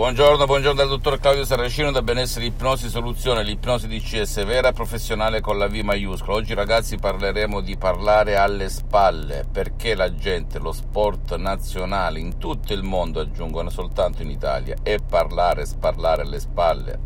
Buongiorno, 0.00 0.46
buongiorno 0.46 0.78
dal 0.78 0.88
dottor 0.88 1.18
Claudio 1.18 1.44
Saracino 1.44 1.90
da 1.90 2.00
Benessere 2.00 2.46
Ipnosi 2.46 2.88
Soluzione, 2.88 3.44
l'ipnosi 3.44 3.86
DCS 3.86 4.46
vera 4.46 4.72
professionale 4.72 5.42
con 5.42 5.58
la 5.58 5.68
V 5.68 5.74
maiuscola. 5.74 6.38
Oggi 6.38 6.54
ragazzi 6.54 6.96
parleremo 6.96 7.60
di 7.60 7.76
parlare 7.76 8.36
alle 8.36 8.70
spalle, 8.70 9.44
perché 9.52 9.94
la 9.94 10.14
gente, 10.14 10.58
lo 10.58 10.72
sport 10.72 11.36
nazionale 11.36 12.18
in 12.18 12.38
tutto 12.38 12.72
il 12.72 12.82
mondo, 12.82 13.20
aggiungono 13.20 13.68
soltanto 13.68 14.22
in 14.22 14.30
Italia, 14.30 14.74
è 14.82 14.96
parlare, 15.06 15.66
sparlare 15.66 16.22
alle 16.22 16.40
spalle, 16.40 16.98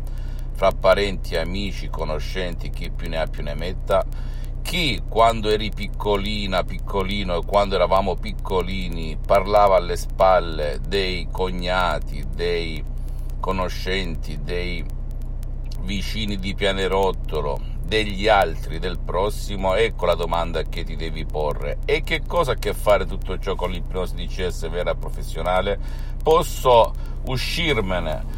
fra 0.53 0.71
parenti, 0.71 1.35
amici, 1.35 1.89
conoscenti, 1.89 2.69
chi 2.69 2.91
più 2.91 3.09
ne 3.09 3.17
ha 3.17 3.27
più 3.27 3.43
ne 3.43 3.55
metta. 3.55 4.05
Chi 4.65 4.99
quando 5.07 5.49
eri 5.49 5.69
piccolina, 5.69 6.63
piccolino 6.63 7.35
e 7.35 7.45
quando 7.45 7.75
eravamo 7.75 8.15
piccolini 8.15 9.15
parlava 9.23 9.75
alle 9.75 9.95
spalle 9.95 10.79
dei 10.85 11.27
cognati, 11.31 12.25
dei 12.33 12.83
conoscenti, 13.39 14.41
dei 14.41 14.83
vicini 15.81 16.37
di 16.37 16.55
pianerottolo, 16.55 17.59
degli 17.85 18.27
altri, 18.27 18.79
del 18.79 18.97
prossimo, 18.97 19.75
ecco 19.75 20.07
la 20.07 20.15
domanda 20.15 20.63
che 20.63 20.83
ti 20.83 20.95
devi 20.95 21.25
porre. 21.25 21.77
E 21.85 22.01
che 22.01 22.23
cosa 22.25 22.51
ha 22.51 22.53
a 22.55 22.57
che 22.57 22.73
fare 22.73 23.05
tutto 23.05 23.37
ciò 23.37 23.53
con 23.53 23.69
l'ipnosi 23.69 24.15
DCS 24.15 24.67
vera 24.69 24.95
professionale? 24.95 25.79
Posso 26.23 26.91
uscirmene? 27.25 28.34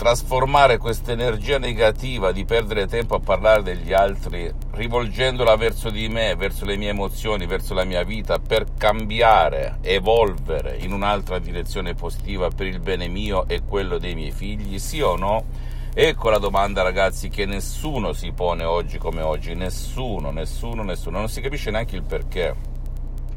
Trasformare 0.00 0.78
questa 0.78 1.12
energia 1.12 1.58
negativa 1.58 2.32
di 2.32 2.46
perdere 2.46 2.86
tempo 2.86 3.16
a 3.16 3.20
parlare 3.20 3.62
degli 3.62 3.92
altri, 3.92 4.50
rivolgendola 4.70 5.56
verso 5.56 5.90
di 5.90 6.08
me, 6.08 6.34
verso 6.36 6.64
le 6.64 6.78
mie 6.78 6.88
emozioni, 6.88 7.44
verso 7.44 7.74
la 7.74 7.84
mia 7.84 8.02
vita, 8.02 8.38
per 8.38 8.64
cambiare, 8.78 9.76
evolvere 9.82 10.78
in 10.78 10.94
un'altra 10.94 11.38
direzione 11.38 11.92
positiva 11.92 12.48
per 12.48 12.66
il 12.66 12.80
bene 12.80 13.08
mio 13.08 13.46
e 13.46 13.60
quello 13.62 13.98
dei 13.98 14.14
miei 14.14 14.30
figli, 14.30 14.78
sì 14.78 15.02
o 15.02 15.16
no? 15.16 15.44
Ecco 15.92 16.30
la 16.30 16.38
domanda, 16.38 16.80
ragazzi, 16.80 17.28
che 17.28 17.44
nessuno 17.44 18.14
si 18.14 18.32
pone 18.32 18.64
oggi 18.64 18.96
come 18.96 19.20
oggi, 19.20 19.54
nessuno, 19.54 20.30
nessuno, 20.30 20.82
nessuno, 20.82 21.18
non 21.18 21.28
si 21.28 21.42
capisce 21.42 21.70
neanche 21.70 21.96
il 21.96 22.04
perché. 22.04 22.56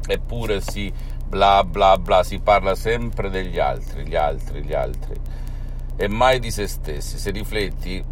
Eppure 0.06 0.62
si 0.62 0.90
bla 1.26 1.62
bla 1.62 1.98
bla, 1.98 2.22
si 2.22 2.38
parla 2.38 2.74
sempre 2.74 3.28
degli 3.28 3.58
altri, 3.58 4.06
gli 4.06 4.16
altri, 4.16 4.62
gli 4.62 4.72
altri 4.72 5.42
e 5.96 6.08
mai 6.08 6.38
di 6.38 6.50
se 6.50 6.66
stessi. 6.66 7.18
Se 7.18 7.30
rifletti, 7.30 8.04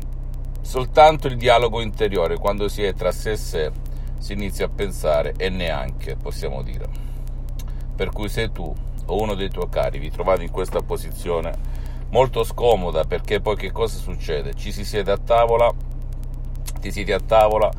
soltanto 0.60 1.26
il 1.26 1.36
dialogo 1.36 1.80
interiore, 1.80 2.38
quando 2.38 2.68
si 2.68 2.82
è 2.82 2.94
tra 2.94 3.12
sé 3.12 3.32
e 3.32 3.36
sé, 3.36 3.72
si 4.18 4.32
inizia 4.32 4.66
a 4.66 4.70
pensare 4.70 5.34
e 5.36 5.48
neanche, 5.48 6.16
possiamo 6.16 6.62
dire. 6.62 6.88
Per 7.94 8.10
cui 8.10 8.28
se 8.28 8.50
tu 8.52 8.72
o 9.06 9.20
uno 9.20 9.34
dei 9.34 9.50
tuoi 9.50 9.68
cari 9.68 9.98
vi 9.98 10.10
trovate 10.10 10.44
in 10.44 10.50
questa 10.50 10.80
posizione 10.80 11.52
molto 12.10 12.44
scomoda 12.44 13.04
perché 13.04 13.40
poi 13.40 13.56
che 13.56 13.72
cosa 13.72 13.98
succede? 13.98 14.54
Ci 14.54 14.70
si 14.70 14.84
siede 14.84 15.10
a 15.10 15.18
tavola, 15.18 15.72
ti 16.80 16.92
siedi 16.92 17.12
a 17.12 17.20
tavola, 17.20 17.70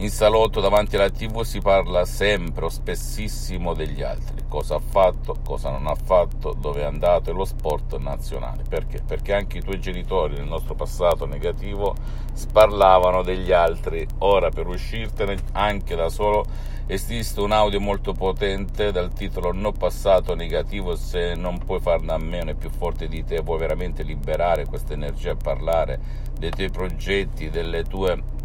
in 0.00 0.10
salotto 0.10 0.60
davanti 0.60 0.94
alla 0.94 1.10
tv 1.10 1.42
si 1.42 1.60
parla 1.60 2.04
sempre 2.04 2.66
o 2.66 2.68
spessissimo 2.68 3.74
degli 3.74 4.00
altri, 4.00 4.44
cosa 4.48 4.76
ha 4.76 4.80
fatto, 4.80 5.38
cosa 5.44 5.70
non 5.70 5.88
ha 5.88 5.96
fatto, 5.96 6.54
dove 6.56 6.82
è 6.82 6.84
andato 6.84 7.30
e 7.30 7.32
lo 7.32 7.44
sport 7.44 7.96
nazionale. 7.98 8.62
Perché? 8.68 9.02
Perché 9.04 9.34
anche 9.34 9.58
i 9.58 9.60
tuoi 9.60 9.80
genitori 9.80 10.36
nel 10.36 10.46
nostro 10.46 10.76
passato 10.76 11.26
negativo 11.26 11.96
sparlavano 12.32 13.24
degli 13.24 13.50
altri. 13.50 14.06
Ora 14.18 14.50
per 14.50 14.68
uscirtene 14.68 15.36
anche 15.52 15.96
da 15.96 16.08
solo 16.08 16.46
esiste 16.86 17.40
un 17.40 17.50
audio 17.50 17.80
molto 17.80 18.12
potente 18.12 18.92
dal 18.92 19.12
titolo 19.12 19.50
No 19.50 19.72
passato 19.72 20.36
negativo, 20.36 20.94
se 20.94 21.34
non 21.34 21.58
puoi 21.58 21.80
farne 21.80 22.12
a 22.12 22.18
meno 22.18 22.52
è 22.52 22.54
più 22.54 22.70
forte 22.70 23.08
di 23.08 23.24
te, 23.24 23.40
vuoi 23.40 23.58
veramente 23.58 24.04
liberare 24.04 24.64
questa 24.64 24.92
energia 24.92 25.32
e 25.32 25.36
parlare 25.36 25.98
dei 26.38 26.50
tuoi 26.50 26.70
progetti, 26.70 27.50
delle 27.50 27.82
tue 27.82 28.36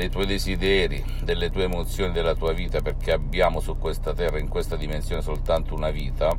dei 0.00 0.08
tuoi 0.08 0.24
desideri, 0.24 1.04
delle 1.22 1.50
tue 1.50 1.64
emozioni, 1.64 2.10
della 2.12 2.34
tua 2.34 2.54
vita, 2.54 2.80
perché 2.80 3.12
abbiamo 3.12 3.60
su 3.60 3.76
questa 3.76 4.14
terra, 4.14 4.38
in 4.38 4.48
questa 4.48 4.76
dimensione, 4.76 5.20
soltanto 5.20 5.74
una 5.74 5.90
vita, 5.90 6.34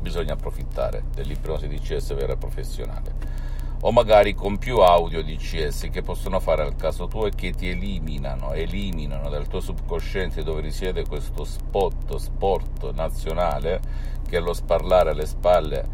bisogna 0.00 0.32
approfittare 0.32 1.04
dell'ipnosi 1.14 1.68
DCS 1.68 2.14
vera 2.14 2.32
e 2.32 2.36
professionale. 2.38 3.34
O 3.82 3.92
magari 3.92 4.34
con 4.34 4.56
più 4.56 4.78
audio 4.78 5.22
DCS 5.22 5.90
che 5.92 6.00
possono 6.00 6.40
fare 6.40 6.62
al 6.62 6.74
caso 6.74 7.06
tuo 7.06 7.26
e 7.26 7.32
che 7.34 7.50
ti 7.52 7.68
eliminano, 7.68 8.54
eliminano 8.54 9.28
dal 9.28 9.46
tuo 9.46 9.60
subconsciente 9.60 10.42
dove 10.42 10.62
risiede 10.62 11.06
questo 11.06 11.44
spot, 11.44 12.16
sport 12.16 12.92
nazionale, 12.94 13.80
che 14.26 14.38
è 14.38 14.40
lo 14.40 14.54
sparlare 14.54 15.10
alle 15.10 15.26
spalle 15.26 15.86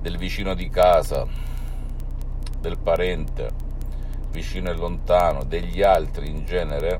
del 0.00 0.18
vicino 0.18 0.54
di 0.54 0.68
casa, 0.68 1.26
del 2.60 2.78
parente, 2.78 3.53
vicino 4.34 4.68
e 4.68 4.74
lontano, 4.74 5.44
degli 5.44 5.80
altri 5.80 6.28
in 6.28 6.44
genere, 6.44 6.98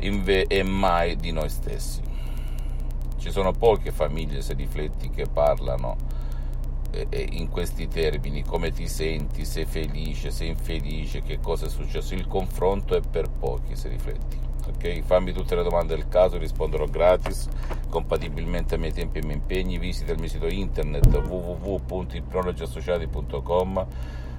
inve- 0.00 0.48
e 0.48 0.64
mai 0.64 1.14
di 1.14 1.30
noi 1.30 1.48
stessi. 1.48 2.02
Ci 3.16 3.30
sono 3.30 3.52
poche 3.52 3.92
famiglie, 3.92 4.42
se 4.42 4.54
rifletti, 4.54 5.10
che 5.10 5.26
parlano 5.32 5.96
eh, 6.90 7.28
in 7.30 7.48
questi 7.48 7.86
termini, 7.86 8.42
come 8.42 8.72
ti 8.72 8.88
senti, 8.88 9.44
sei 9.44 9.64
felice, 9.64 10.32
sei 10.32 10.48
infelice, 10.48 11.22
che 11.22 11.38
cosa 11.40 11.66
è 11.66 11.68
successo. 11.68 12.14
Il 12.14 12.26
confronto 12.26 12.96
è 12.96 13.00
per 13.00 13.30
pochi, 13.30 13.76
se 13.76 13.88
rifletti. 13.88 14.46
Ok, 14.66 15.02
fammi 15.02 15.32
tutte 15.32 15.54
le 15.54 15.62
domande 15.62 15.94
del 15.94 16.08
caso, 16.08 16.36
risponderò 16.36 16.86
gratis, 16.86 17.48
compatibilmente 17.88 18.74
ai 18.74 18.80
miei 18.80 18.92
tempi 18.92 19.18
e 19.18 19.20
ai 19.20 19.26
miei 19.26 19.38
impegni. 19.38 19.78
Visita 19.78 20.10
il 20.12 20.18
mio 20.18 20.28
sito 20.28 20.48
internet 20.48 21.06
www.ipnologiassociati.com 21.06 23.86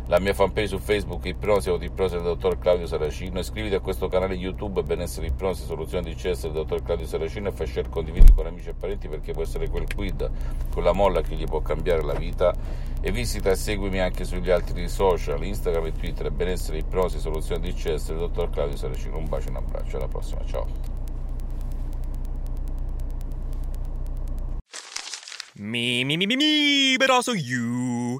la 0.10 0.20
mia 0.20 0.34
fanpage 0.34 0.70
su 0.70 0.80
Facebook 0.80 1.24
Ipnosi 1.26 1.70
Autoipnosi 1.70 2.16
del 2.16 2.24
dottor 2.24 2.58
Claudio 2.58 2.88
Saracino, 2.88 3.38
iscriviti 3.38 3.76
a 3.76 3.80
questo 3.80 4.08
canale 4.08 4.34
YouTube 4.34 4.82
Benessere 4.82 5.28
Ipnosi 5.28 5.66
Soluzioni 5.66 6.12
di 6.12 6.16
CS 6.16 6.42
del 6.42 6.54
dottor 6.54 6.82
Claudio 6.82 7.06
Saracino 7.06 7.50
e 7.50 7.52
fai 7.52 7.68
share 7.68 7.90
condividi 7.90 8.34
con 8.34 8.48
amici 8.48 8.70
e 8.70 8.74
parenti 8.74 9.08
perché 9.08 9.34
può 9.34 9.44
essere 9.44 9.70
quel 9.70 9.86
quid, 9.94 10.28
quella 10.74 10.94
molla 10.94 11.22
che 11.22 11.36
gli 11.36 11.44
può 11.44 11.62
cambiare 11.62 12.02
la 12.02 12.16
vita 12.16 12.56
e 13.02 13.12
visita 13.12 13.52
e 13.52 13.56
seguimi 13.56 14.00
anche 14.00 14.26
sugli 14.26 14.50
altri 14.50 14.90
social, 14.90 15.44
Instagram 15.44 15.86
e 15.86 15.92
Twitter 15.92 16.32
Benessere 16.32 16.80
Ipnosi 16.80 17.20
Soluzioni 17.20 17.72
di 17.72 17.74
CS 17.74 18.08
del 18.08 18.18
dottor 18.18 18.50
Claudio 18.50 18.78
Saracino. 18.78 19.16
Un 19.16 19.30
bacio 19.30 19.50
e 19.50 19.52
un 19.52 19.58
abbraccio, 19.58 19.98
alla 19.98 20.08
prossima, 20.08 20.42
ciao. 20.44 20.66
Me, 25.54 26.04
me, 26.04 26.18
me, 26.18 26.26
me, 26.26 26.36
me, 26.36 26.96
but 26.98 27.12
also 27.12 27.34
you. 27.34 28.20